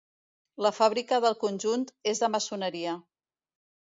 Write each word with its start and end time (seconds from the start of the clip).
La 0.65 0.71
fàbrica 0.77 1.19
del 1.25 1.35
conjunt 1.43 1.85
és 2.13 2.23
de 2.25 2.31
maçoneria. 2.37 2.95